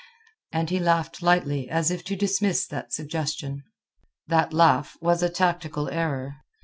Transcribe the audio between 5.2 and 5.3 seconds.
a